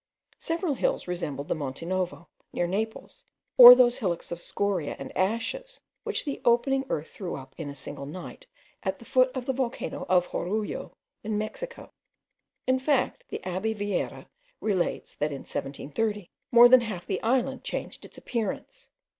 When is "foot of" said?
9.05-9.45